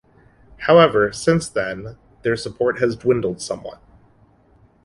However, 0.61 1.11
since 1.13 1.47
then, 1.47 1.95
their 2.23 2.35
support 2.35 2.79
has 2.79 2.95
dwindled 2.95 3.39
somewhat. 3.39 3.79